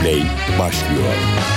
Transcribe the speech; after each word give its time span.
Play 0.00 0.22
başlıyor. 0.58 1.55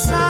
inside. 0.00 0.29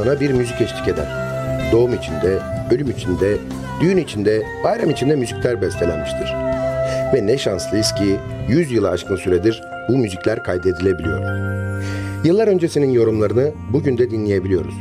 Anına 0.00 0.20
bir 0.20 0.30
müzik 0.30 0.60
eşlik 0.60 0.88
eder. 0.88 1.06
Doğum 1.72 1.94
içinde, 1.94 2.38
ölüm 2.70 2.90
içinde, 2.90 3.36
düğün 3.80 3.96
içinde, 3.96 4.42
bayram 4.64 4.90
içinde 4.90 5.16
müzikler 5.16 5.62
bestelenmiştir. 5.62 6.34
Ve 7.14 7.26
ne 7.26 7.38
şanslıyız 7.38 7.94
ki 7.94 8.16
100 8.48 8.72
yılı 8.72 8.90
aşkın 8.90 9.16
süredir 9.16 9.62
bu 9.88 9.96
müzikler 9.96 10.44
kaydedilebiliyor. 10.44 11.20
Yıllar 12.24 12.48
öncesinin 12.48 12.90
yorumlarını 12.90 13.52
bugün 13.72 13.98
de 13.98 14.10
dinleyebiliyoruz. 14.10 14.74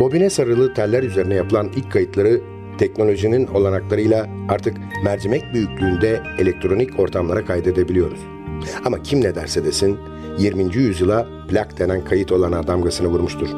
Bobine 0.00 0.30
sarılı 0.30 0.74
teller 0.74 1.02
üzerine 1.02 1.34
yapılan 1.34 1.70
ilk 1.76 1.92
kayıtları 1.92 2.40
teknolojinin 2.78 3.46
olanaklarıyla 3.46 4.26
artık 4.48 4.76
mercimek 5.04 5.54
büyüklüğünde 5.54 6.20
elektronik 6.38 7.00
ortamlara 7.00 7.44
kaydedebiliyoruz. 7.44 8.20
Ama 8.84 9.02
kim 9.02 9.20
ne 9.20 9.34
derse 9.34 9.64
desin 9.64 9.98
20. 10.38 10.76
yüzyıla 10.76 11.26
plak 11.48 11.78
denen 11.78 12.04
kayıt 12.04 12.32
olana 12.32 12.66
damgasını 12.66 13.08
vurmuştur. 13.08 13.48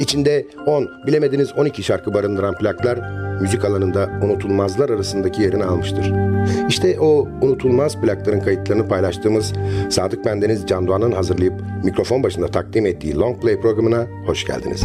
İçinde 0.00 0.46
10, 0.66 0.88
bilemediniz 1.06 1.52
12 1.52 1.82
şarkı 1.82 2.14
barındıran 2.14 2.58
plaklar 2.58 2.98
müzik 3.40 3.64
alanında 3.64 4.10
unutulmazlar 4.22 4.90
arasındaki 4.90 5.42
yerini 5.42 5.64
almıştır. 5.64 6.12
İşte 6.68 7.00
o 7.00 7.28
unutulmaz 7.42 8.00
plakların 8.00 8.40
kayıtlarını 8.40 8.88
paylaştığımız 8.88 9.52
Sadık 9.90 10.24
Bendeniz 10.24 10.66
Can 10.66 10.86
Doğan'ın 10.86 11.12
hazırlayıp 11.12 11.54
mikrofon 11.84 12.22
başında 12.22 12.46
takdim 12.46 12.86
ettiği 12.86 13.16
Long 13.16 13.42
Play 13.42 13.60
programına 13.60 14.06
hoş 14.26 14.46
geldiniz. 14.46 14.84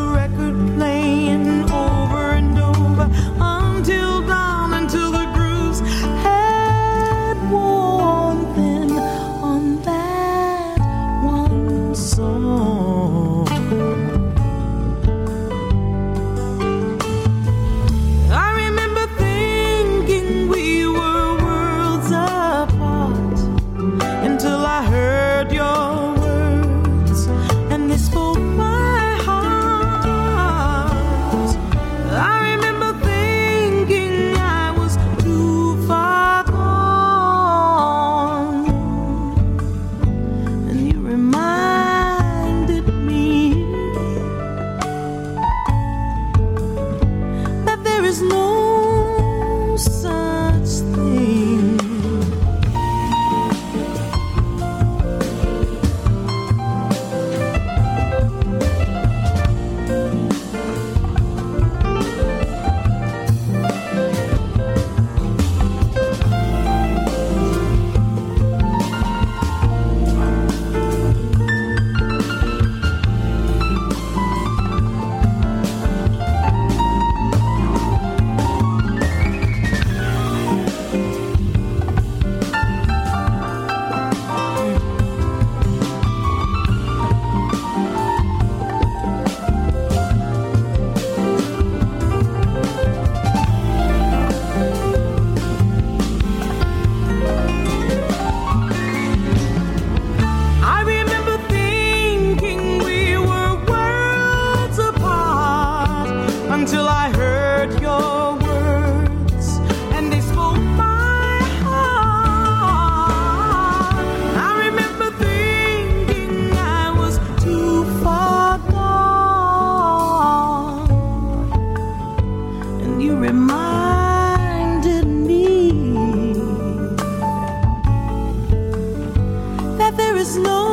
slow 130.31 130.70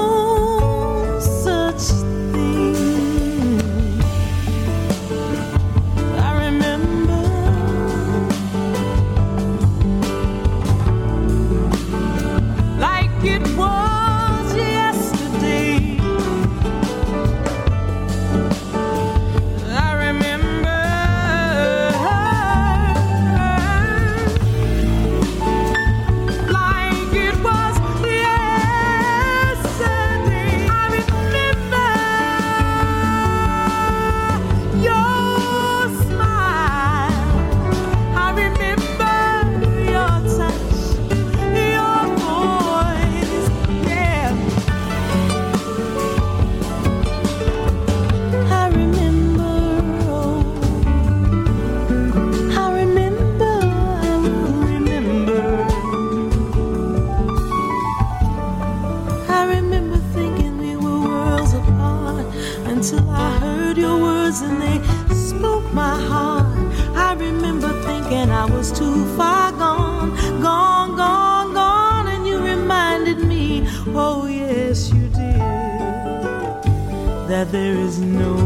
there 77.50 77.74
is 77.74 77.98
no 77.98 78.36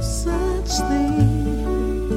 such 0.00 0.70
thing. 0.88 2.08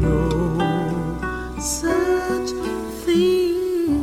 No 0.00 1.58
such 1.60 2.50
thing. 3.04 3.98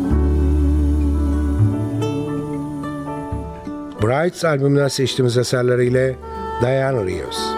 Brights 4.02 4.46
albümünden 4.46 4.88
seçtiğimiz 4.88 5.38
eserleriyle 5.38 6.16
Diana 6.62 7.06
Rios. 7.06 7.55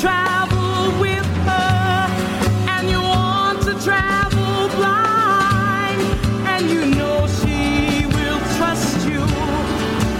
travel 0.00 1.00
with 1.00 1.26
her, 1.48 2.06
and 2.74 2.88
you 2.88 3.00
want 3.00 3.60
to 3.62 3.74
travel 3.82 4.68
blind, 4.76 6.00
and 6.46 6.70
you 6.70 6.86
know 6.98 7.26
she 7.40 8.06
will 8.06 8.40
trust 8.56 9.08
you, 9.08 9.26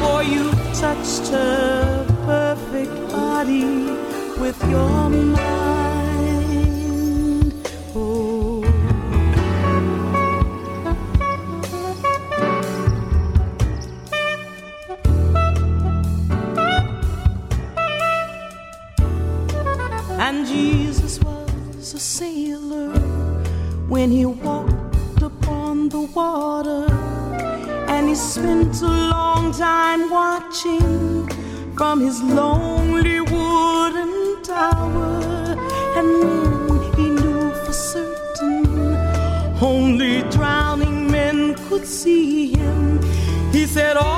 for 0.00 0.22
you 0.22 0.50
touched 0.74 1.28
her 1.28 2.04
perfect 2.24 2.92
body 3.12 3.64
with 4.40 4.60
your 4.68 5.08
mind. 5.10 5.97
And 24.08 24.16
he 24.16 24.24
walked 24.24 25.20
upon 25.20 25.90
the 25.90 26.00
water, 26.00 26.90
and 27.92 28.08
he 28.08 28.14
spent 28.14 28.80
a 28.80 28.86
long 28.86 29.52
time 29.52 30.08
watching 30.08 31.28
from 31.76 32.00
his 32.00 32.22
lonely 32.22 33.20
wooden 33.20 34.42
tower. 34.42 35.54
And 35.94 36.08
then 36.22 36.92
he 36.96 37.10
knew 37.20 37.50
for 37.66 37.74
certain 37.74 38.96
only 39.60 40.22
drowning 40.30 41.10
men 41.10 41.54
could 41.68 41.86
see 41.86 42.54
him. 42.54 43.02
He 43.52 43.66
said, 43.66 43.98
oh, 43.98 44.17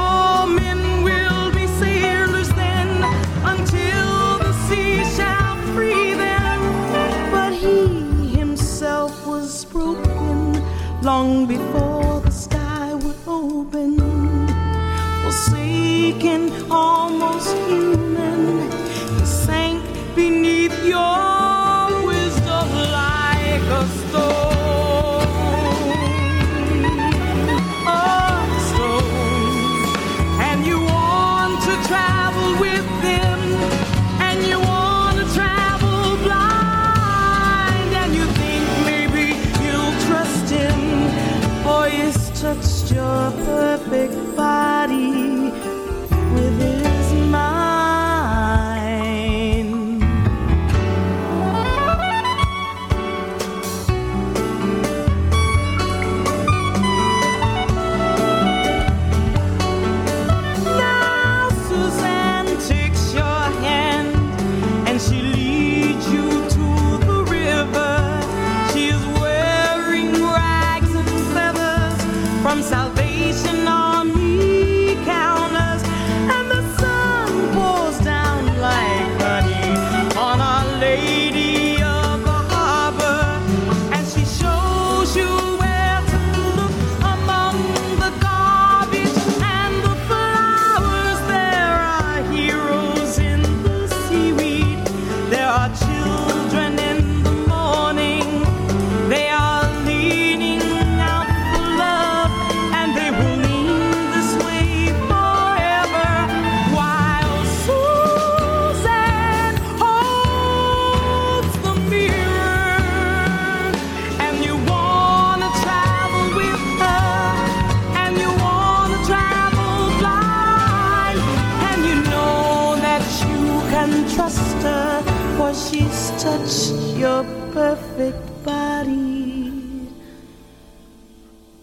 she's 125.54 126.10
touched 126.22 126.72
your 126.96 127.24
perfect 127.52 128.44
body 128.44 129.52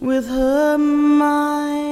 with 0.01 0.27
her 0.27 0.77
mind. 0.77 1.86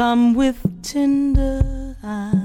Come 0.00 0.32
with 0.32 0.82
tender 0.82 1.94
eyes, 2.02 2.38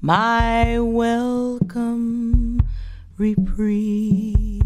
my 0.00 0.80
welcome 0.80 2.60
reprieve, 3.16 4.64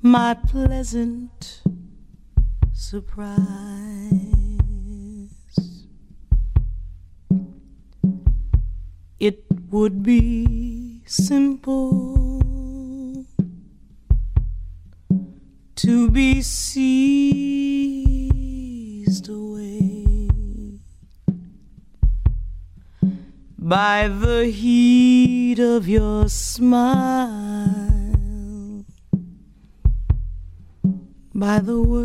my 0.00 0.32
pleasant 0.32 1.60
surprise. 2.72 3.36
It 9.20 9.44
would 9.70 10.02
be 10.02 11.02
simple 11.04 12.17
to 15.78 16.10
be 16.10 16.42
seized 16.42 16.98
away 19.28 20.06
by 23.56 24.08
the 24.08 24.46
heat 24.46 25.60
of 25.60 25.86
your 25.86 26.28
smile, 26.28 27.30
by 31.32 31.60
the 31.60 31.80
words 31.80 32.04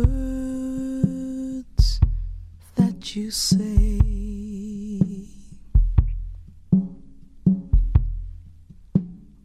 that 2.76 3.16
you 3.16 3.32
say. 3.32 4.14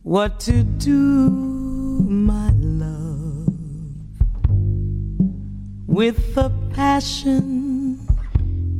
what 0.09 0.39
to 0.39 0.63
do, 0.63 1.48
with 5.99 6.33
the 6.33 6.49
passion 6.73 7.99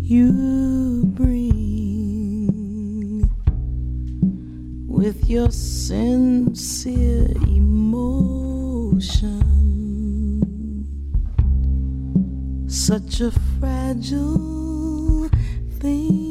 you 0.02 1.04
bring, 1.16 2.50
with 4.88 5.30
your 5.30 5.52
sincere 5.52 7.28
emotion. 7.46 9.42
Such 12.70 13.20
a 13.20 13.32
fragile 13.60 15.28
thing. 15.82 16.29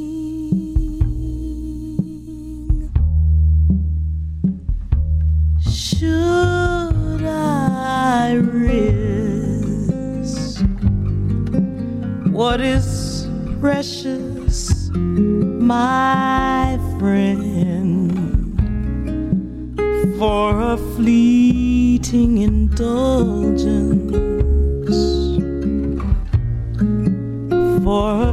What 12.38 12.60
is 12.60 13.26
precious, 13.60 14.90
my 14.94 16.78
friend, 16.96 18.14
for 20.20 20.60
a 20.60 20.76
fleeting 20.94 22.38
indulgence, 22.38 24.12
for 27.82 28.27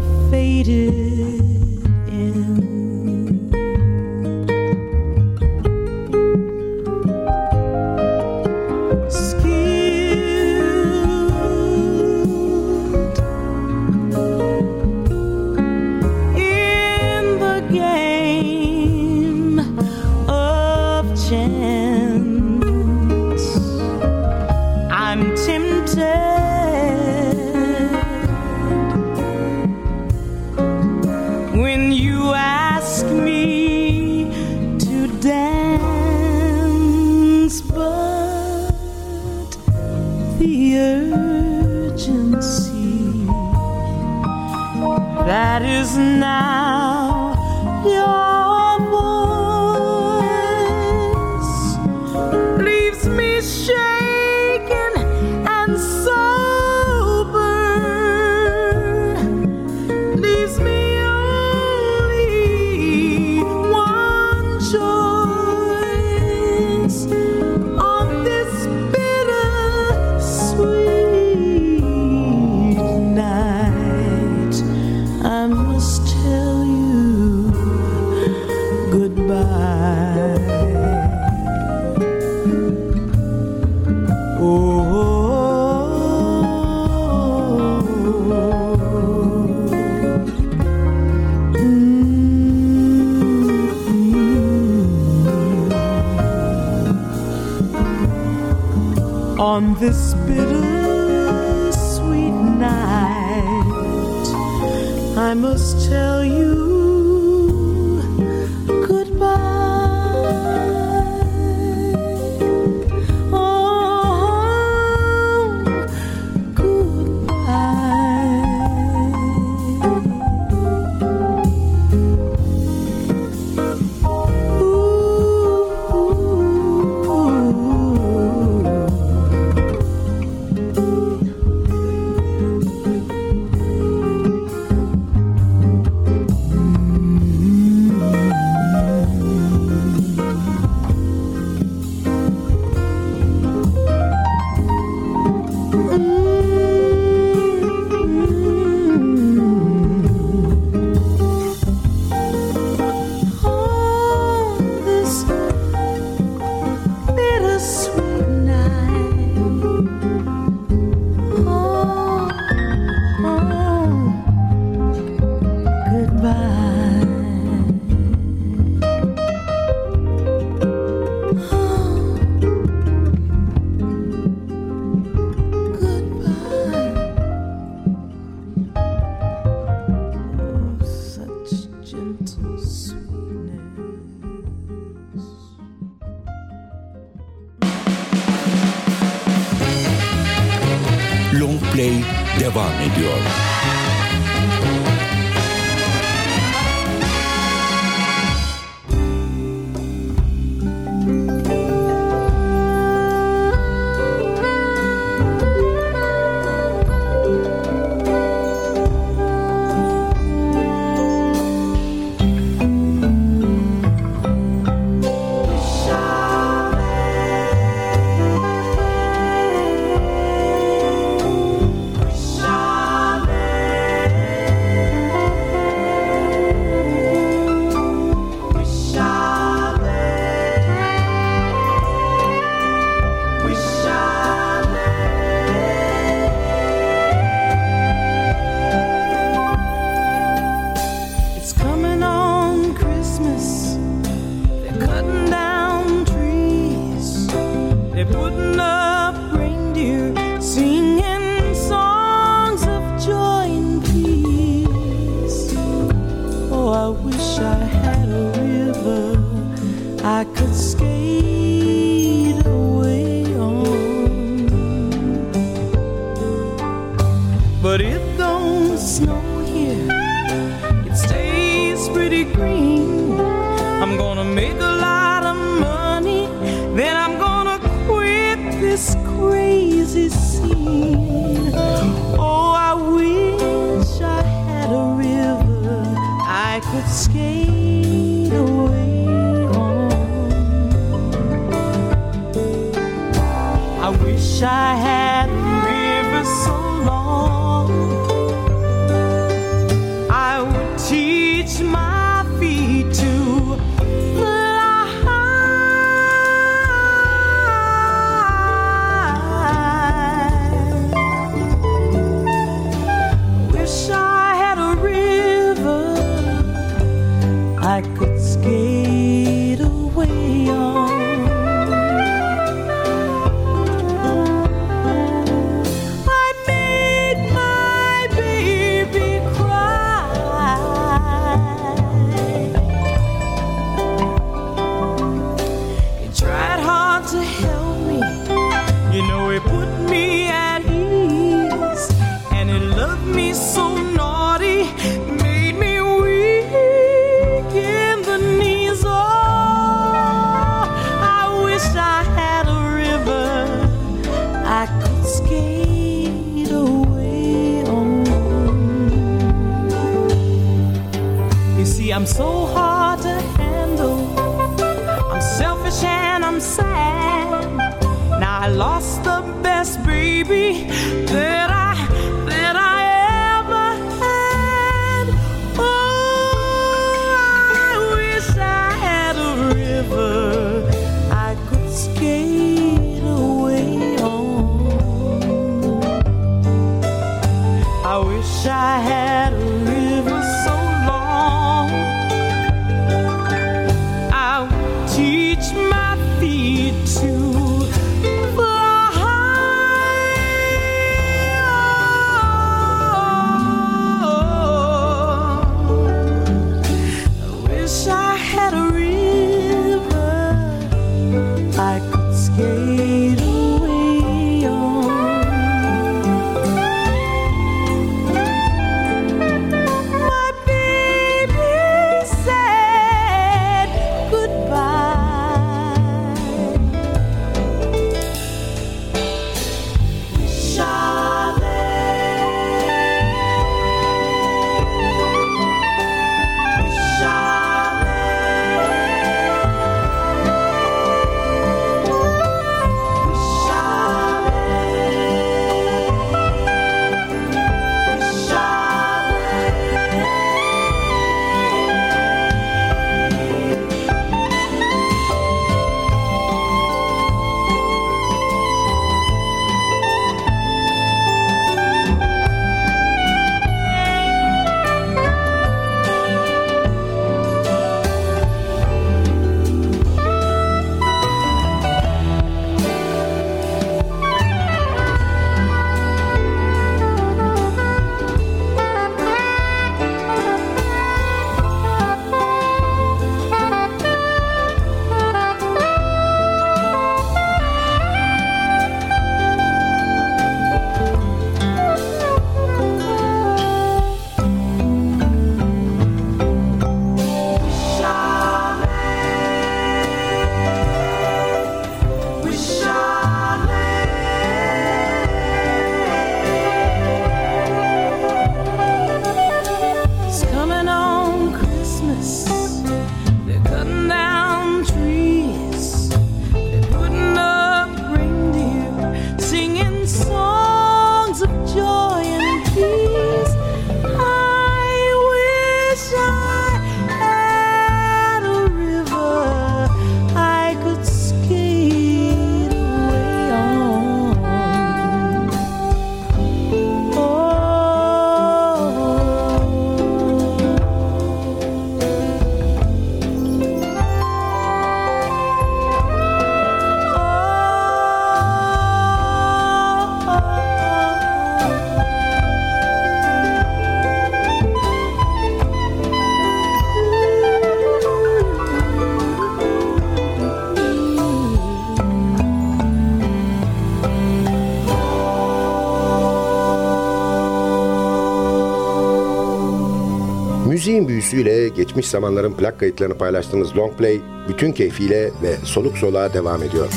Tüm 571.15 571.25
büyüsüyle 571.25 571.49
geçmiş 571.49 571.87
zamanların 571.87 572.33
plak 572.33 572.59
kayıtlarını 572.59 572.97
paylaştığımız 572.97 573.57
long 573.57 573.77
play 573.77 573.99
bütün 574.29 574.51
keyfiyle 574.51 575.11
ve 575.23 575.35
soluk 575.43 575.77
soluğa 575.77 576.13
devam 576.13 576.43
ediyor. 576.43 576.67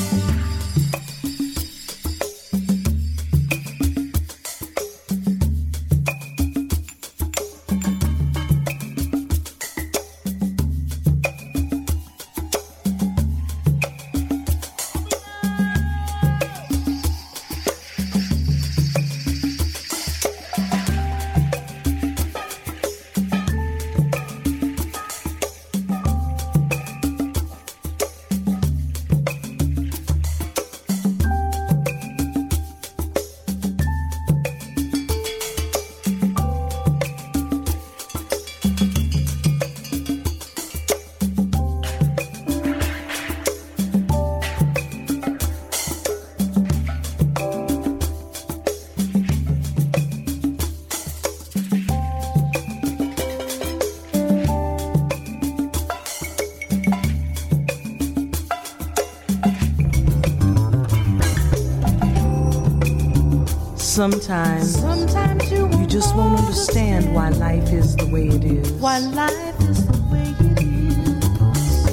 Sometimes, 63.99 64.79
Sometimes 64.79 65.51
you, 65.51 65.67
you 65.77 65.85
just 65.85 66.15
won't 66.15 66.39
understand 66.39 67.13
why 67.13 67.27
life 67.31 67.73
is 67.73 67.97
the 67.97 68.05
way 68.05 68.29
it 68.29 68.45
is. 68.45 68.71
why 68.79 68.99
life 68.99 69.59
is 69.59 69.85
the 69.87 70.01
way 70.09 70.33
it 70.39 70.63
is. 70.63 71.85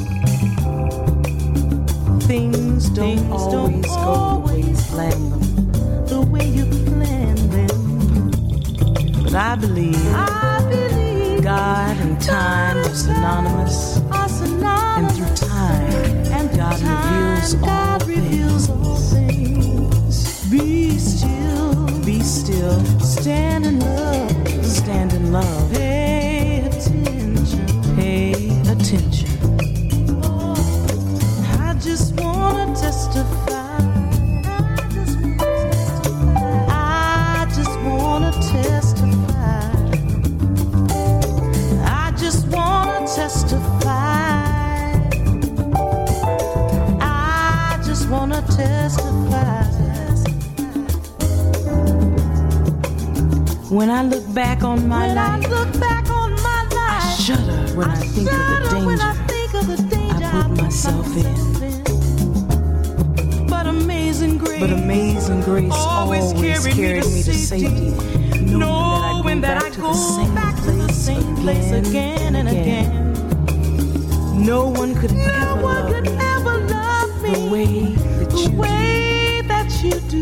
Things 2.25 2.89
don't 2.91 3.19
Things 3.19 3.33
always 3.33 3.83
don't 3.83 3.83
go 3.83 4.37
the 4.37 4.39
way 4.47 4.61
you 4.61 4.67
always 4.71 4.87
plan 4.87 5.31
them. 5.31 5.41
The 6.07 6.21
way 6.21 6.47
you 6.47 6.67
plan 6.87 7.35
them. 7.51 8.31
But 9.25 9.35
I 9.35 9.57
believe 9.57 9.97
I 10.15 10.65
believe 10.71 11.43
God 11.43 11.97
and 11.97 12.21
time 12.23 12.77
are 12.87 12.95
synonymous. 12.95 13.99
are 14.13 14.29
synonymous. 14.29 15.19
And 15.19 15.27
through 15.27 15.49
time, 15.49 15.93
And 16.33 16.51
through 16.51 16.59
God 16.59 16.79
time, 16.79 17.35
reveals 17.35 17.55
all 17.55 17.61
God 17.67 18.07
reveals 18.07 18.66
back 54.37 54.63
on 54.63 54.87
my 54.87 55.09
When 55.09 55.17
I 55.17 55.39
life, 55.39 55.49
look 55.49 55.73
back 55.81 56.11
on 56.11 56.33
my 56.43 56.67
I 56.71 57.17
shudder 57.19 57.75
when 57.75 57.89
I, 57.89 57.95
think 57.97 58.31
of 58.31 58.39
the 58.39 58.69
shudder 58.69 58.85
when 58.87 59.01
I 59.01 59.15
danger. 59.15 59.33
think 59.33 59.55
of 59.55 59.67
the 59.67 59.77
danger 59.97 60.27
I 60.27 60.43
put 60.43 60.51
myself 60.63 61.07
in. 61.17 61.35
But 63.49 63.67
amazing 63.67 64.37
grace, 64.37 64.61
But 64.61 64.71
amazing 64.73 65.41
grace 65.41 65.73
always, 65.75 66.35
carried, 66.35 66.77
me 66.77 67.23
to 67.23 67.33
safety, 67.33 67.95
knowing 68.45 69.41
that 69.41 69.63
I 69.63 69.71
go 69.71 69.95
back 70.35 70.55
to 70.65 70.71
the 70.73 70.93
same 70.93 71.35
place 71.37 71.73
again 71.73 72.37
and 72.37 72.47
again. 72.49 73.15
No 74.45 74.69
one 74.69 74.95
could 74.95 75.13
No 75.13 75.23
ever 75.23 75.63
one 75.63 75.65
love 75.65 75.89
could 75.95 76.05
me 76.05 76.11
ever 76.19 76.59
love 76.69 77.23
me 77.23 77.31
the 77.33 77.41
way 77.51 77.95
that 78.19 78.31
the 78.31 78.37
you 78.43 78.49
do. 78.51 78.57
that 79.49 79.83
you 79.83 79.99
do. 80.11 80.21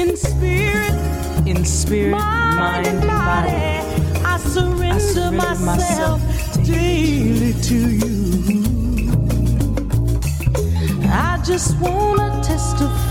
In 0.00 0.16
spirit, 0.16 0.94
In 1.50 1.64
spirit, 1.64 2.12
mind, 2.12 2.56
mind, 2.56 2.86
and 2.86 3.00
body. 3.00 3.50
I 4.24 4.38
surrender, 4.38 4.84
I 4.84 4.98
surrender 4.98 5.36
myself, 5.36 6.22
myself 6.22 6.52
to 6.52 6.62
daily 6.62 7.52
to 7.54 7.90
you. 7.90 9.10
I 11.10 11.42
just 11.44 11.76
wanna 11.80 12.40
testify. 12.44 13.09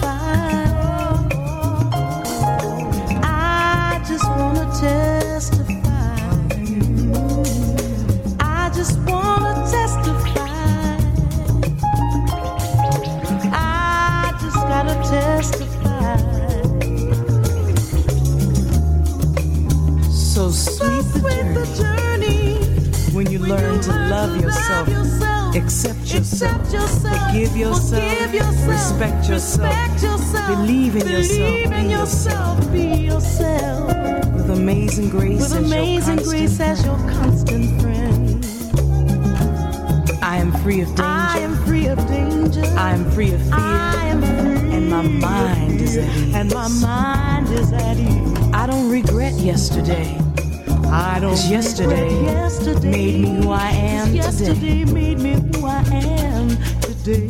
Accept 25.60 26.00
yourself, 26.14 26.62
Accept 26.62 26.74
yourself, 26.74 27.28
forgive 27.32 27.58
yourself, 27.58 28.04
forgive 28.14 28.34
yourself, 28.34 28.68
respect 28.68 29.30
yourself, 29.30 29.70
respect 29.74 30.04
yourself, 30.04 30.48
believe 30.48 30.96
in 30.96 31.08
yourself, 31.10 31.40
believe 31.40 31.72
in 31.72 31.84
be 31.88 31.90
yourself, 31.94 32.72
be 32.72 32.88
yourself. 33.06 33.88
with 34.34 34.50
amazing 34.50 35.10
grace 35.10 35.40
With 35.42 35.54
as 35.54 35.66
amazing 35.72 36.18
your 36.20 36.26
grace 36.28 36.58
constant 36.58 36.80
as 36.80 36.86
your 36.86 36.98
constant 37.12 37.82
friend. 37.82 38.46
friend. 38.46 40.20
I 40.22 40.38
am 40.38 40.52
free 40.64 40.82
of 40.82 40.88
danger. 40.90 41.04
I 41.04 41.40
am 41.40 41.56
free 41.66 41.88
of 41.88 41.98
danger. 42.08 42.64
I 42.78 42.92
am 42.92 43.12
free 43.12 43.34
of 43.34 43.42
fear. 43.42 43.54
I 43.54 44.06
am 44.08 44.22
free. 44.22 44.76
And 44.76 44.90
my 44.90 45.02
mind 45.02 45.82
is 45.82 45.98
at 45.98 46.04
ease. 46.18 46.36
And 46.36 46.54
my 46.54 46.68
mind 46.68 47.48
is 47.50 47.72
at 47.74 47.98
ease. 47.98 48.50
I 48.54 48.66
don't 48.68 48.90
regret 48.92 49.34
yesterday. 49.34 50.18
I 50.92 51.20
don't 51.20 51.32
'Cause 51.32 51.50
yesterday 51.52 52.10
yesterday 52.24 52.90
made 52.92 53.22
me 53.22 53.44
who 53.44 53.52
I 53.52 53.70
am 53.72 54.08
today. 54.08 54.18
Yesterday 54.18 54.86
made 54.86 55.20
me 55.20 55.34
who 55.34 55.66
I 55.66 55.84
am 55.92 56.50
today. 56.82 57.30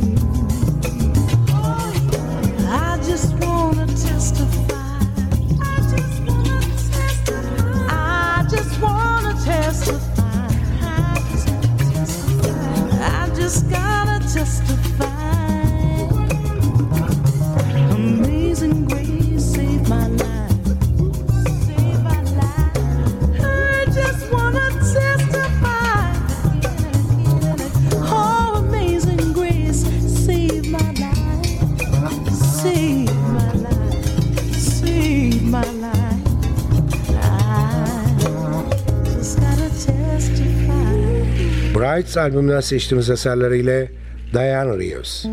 Brights 41.80 42.16
albümünden 42.16 42.60
seçtiğimiz 42.60 43.10
eserleriyle 43.10 43.92
Diane 44.32 44.78
Reeves. 44.78 45.24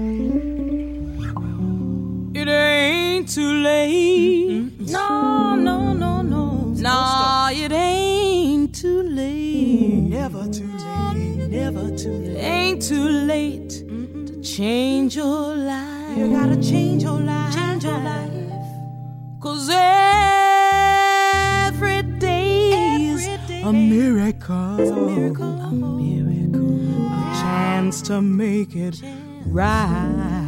It 2.36 2.48
ain't 2.48 3.36
too 3.36 3.64
late. 3.64 4.62
No, 4.92 5.66
no, 5.66 6.00
no, 6.00 6.30
no. 6.30 6.74
Nah, 6.82 7.52
it 7.52 7.72
ain't 7.72 8.82
too 8.82 9.04
late. 9.04 10.10
Never 10.10 10.52
too 10.52 10.68
late. 10.78 11.48
Never 11.50 11.98
too 11.98 12.24
late. 12.24 12.40
Ain't 12.40 12.90
too 12.90 13.28
late 13.28 13.70
to 14.28 14.42
change 14.42 15.18
your 15.18 15.56
life. 15.56 16.18
You 16.18 16.30
gotta 16.30 16.62
change 16.62 17.04
your 17.04 17.20
life. 17.20 17.56
Change 17.56 17.84
your 17.84 18.00
life. 18.00 18.32
Cause 19.42 19.70
A 23.64 23.74
miracle, 23.74 24.56
a 24.56 24.96
miracle, 24.96 25.60
a 27.12 27.42
chance 27.42 28.02
to 28.04 28.22
make 28.22 28.76
it 28.76 29.02
right. 29.46 30.47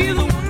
be 0.00 0.12
the 0.12 0.24
one. 0.24 0.49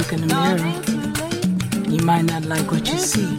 look 0.00 0.12
in 0.14 0.26
the 0.26 0.34
mirror, 0.34 1.90
you 1.90 2.02
might 2.02 2.22
not 2.22 2.46
like 2.46 2.70
what 2.70 2.88
you 2.88 2.96
see. 2.96 3.38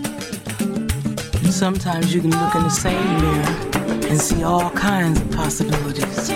Sometimes 1.49 2.13
you 2.13 2.21
can 2.21 2.29
look 2.29 2.53
in 2.53 2.61
the 2.61 2.69
same 2.69 3.03
mirror 3.19 4.07
and 4.07 4.21
see 4.21 4.43
all 4.43 4.69
kinds 4.69 5.19
of 5.19 5.31
possibilities. 5.31 6.29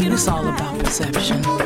It's 0.00 0.26
all 0.26 0.48
about 0.48 0.78
perception. 0.80 1.65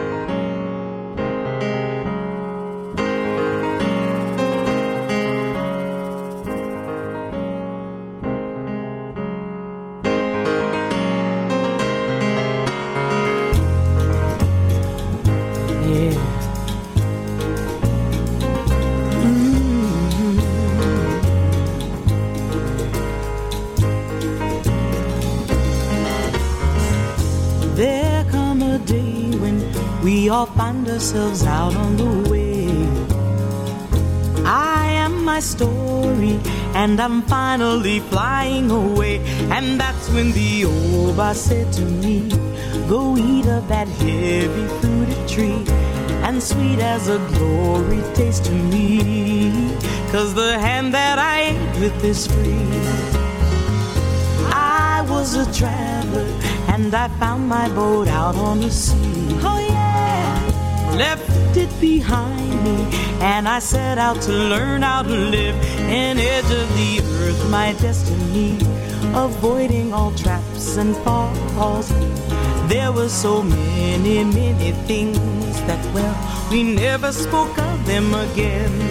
Ourselves 31.11 31.43
out 31.43 31.75
on 31.75 31.97
the 31.97 32.29
way. 32.29 32.67
I 34.45 34.85
am 34.93 35.25
my 35.25 35.41
story, 35.41 36.39
and 36.73 37.01
I'm 37.01 37.21
finally 37.23 37.99
flying 37.99 38.71
away. 38.71 39.19
And 39.51 39.77
that's 39.79 40.09
when 40.11 40.31
the 40.31 40.65
old 40.65 41.17
boss 41.17 41.37
said 41.37 41.73
to 41.73 41.81
me, 41.81 42.29
Go 42.87 43.17
eat 43.17 43.45
of 43.47 43.67
that 43.67 43.89
heavy 43.89 44.67
fruited 44.79 45.27
tree, 45.27 45.65
and 46.23 46.41
sweet 46.41 46.79
as 46.79 47.09
a 47.09 47.19
glory 47.35 48.01
taste 48.13 48.45
to 48.45 48.53
me. 48.53 49.75
Cause 50.11 50.33
the 50.33 50.57
hand 50.59 50.93
that 50.93 51.19
I 51.19 51.51
ate 51.51 51.79
with 51.81 52.03
is 52.05 52.27
free. 52.27 52.67
I 54.53 55.05
was 55.09 55.35
a 55.35 55.45
traveler, 55.51 56.27
and 56.69 56.93
I 56.95 57.09
found 57.19 57.49
my 57.49 57.67
boat 57.69 58.07
out 58.07 58.35
on 58.35 58.61
the 58.61 58.71
sea. 58.71 58.95
Oh, 59.43 59.60
Left 61.01 61.57
it 61.57 61.73
behind 61.81 62.63
me, 62.63 62.77
and 63.21 63.47
I 63.49 63.57
set 63.57 63.97
out 63.97 64.21
to 64.21 64.31
learn 64.31 64.83
how 64.83 65.01
to 65.01 65.09
live 65.09 65.55
in 65.89 66.19
edge 66.19 66.51
of 66.61 66.67
the 66.77 66.99
earth, 67.21 67.49
my 67.49 67.73
destiny, 67.81 68.55
avoiding 69.15 69.93
all 69.93 70.11
traps 70.11 70.77
and 70.77 70.95
falls. 70.97 71.89
There 72.69 72.91
were 72.91 73.09
so 73.09 73.41
many, 73.41 74.23
many 74.23 74.73
things 74.85 75.55
that, 75.65 75.83
well, 75.95 76.15
we 76.51 76.61
never 76.61 77.11
spoke 77.11 77.57
of 77.57 77.85
them 77.87 78.13
again. 78.13 78.90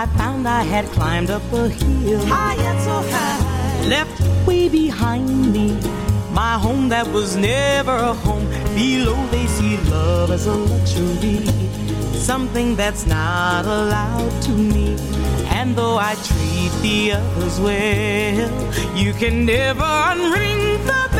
I 0.00 0.06
found 0.16 0.48
I 0.48 0.62
had 0.62 0.86
climbed 0.96 1.28
up 1.28 1.42
a 1.52 1.68
hill 1.68 2.24
high 2.24 2.54
and 2.54 2.80
so 2.80 3.02
high, 3.12 3.86
left 3.86 4.46
way 4.46 4.66
behind 4.66 5.52
me 5.52 5.78
my 6.32 6.54
home 6.54 6.88
that 6.88 7.06
was 7.08 7.36
never 7.36 7.94
a 7.94 8.14
home. 8.14 8.48
Below 8.74 9.26
they 9.26 9.46
see 9.46 9.76
love 9.90 10.30
as 10.30 10.46
a 10.46 10.54
luxury, 10.54 11.44
something 12.14 12.76
that's 12.76 13.04
not 13.04 13.66
allowed 13.66 14.40
to 14.44 14.52
me. 14.52 14.96
And 15.50 15.76
though 15.76 15.98
I 15.98 16.14
treat 16.14 16.72
the 16.80 17.12
others 17.12 17.60
well, 17.60 18.96
you 18.96 19.12
can 19.12 19.44
never 19.44 19.82
unring 19.82 20.82
the 20.86 21.19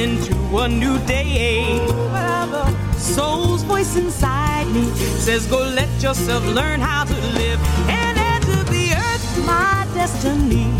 into 0.00 0.34
a 0.56 0.66
new 0.66 0.98
day. 1.06 1.86
Soul's 2.96 3.62
voice 3.62 3.96
inside 3.96 4.66
me 4.68 4.84
says, 5.18 5.46
Go 5.46 5.58
let 5.58 5.90
yourself 6.02 6.42
learn 6.46 6.80
how 6.80 7.04
to 7.04 7.14
live 7.34 7.60
and 7.88 8.18
enter 8.18 8.62
the 8.72 8.94
earth, 8.94 9.46
my 9.46 9.86
destiny. 9.92 10.72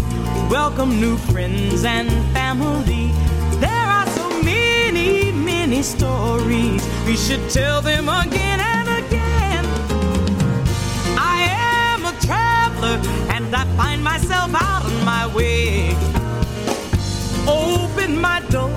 Welcome 0.49 1.01
new 1.01 1.19
friends 1.19 1.85
and 1.85 2.09
family. 2.33 3.13
There 3.61 3.87
are 3.97 4.07
so 4.07 4.43
many, 4.43 5.33
many 5.33 5.83
stories. 5.83 6.83
We 7.07 7.17
should 7.17 7.51
tell 7.51 7.83
them 7.83 8.09
again 8.09 8.61
and 8.61 8.89
again. 9.05 9.65
I 11.19 11.37
am 11.93 12.07
a 12.07 12.15
traveler 12.21 12.97
and 13.35 13.55
I 13.55 13.65
find 13.77 14.03
myself 14.03 14.51
out 14.55 14.85
on 14.87 15.05
my 15.05 15.27
way 15.35 16.20
open 17.49 18.21
my 18.21 18.41
door 18.51 18.71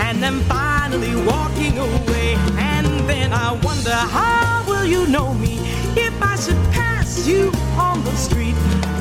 and 0.00 0.22
then 0.22 0.40
finally 0.42 1.14
walking 1.24 1.78
away. 1.78 2.34
And 2.58 2.86
then 3.08 3.32
I 3.32 3.52
wonder 3.62 3.92
how 3.92 4.64
will 4.66 4.84
you 4.84 5.06
know 5.06 5.32
me 5.34 5.58
if 5.96 6.14
I 6.22 6.36
should 6.36 6.62
pass 6.72 7.26
you 7.26 7.52
on 7.78 8.02
the 8.04 8.16
street? 8.16 8.56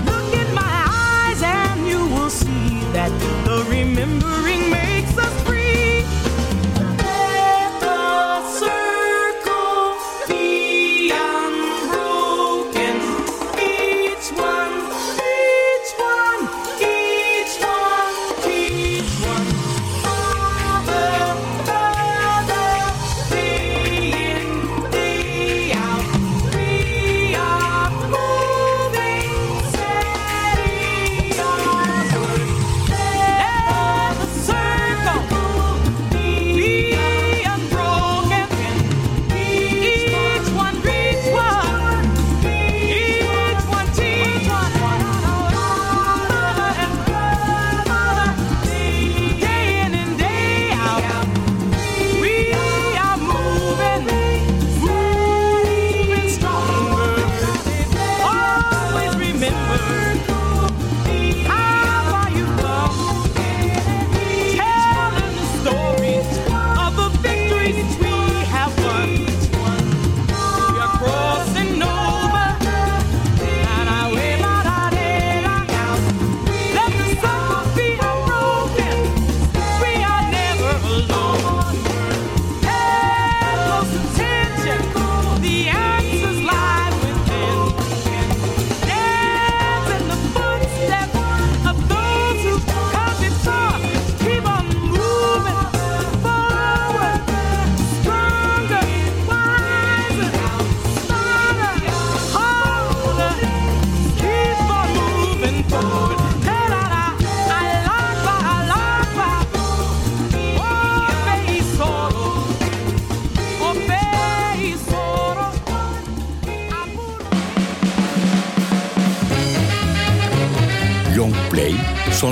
Look 0.05 0.34
in 0.34 0.53
my 0.53 0.75
eyes 0.88 1.41
and 1.41 1.88
you 1.88 2.05
will 2.07 2.29
see 2.29 2.81
that 2.93 3.11
the 3.45 3.65
remembering 3.69 4.69
man. 4.69 4.92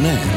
on 0.02 0.08
air. 0.08 0.31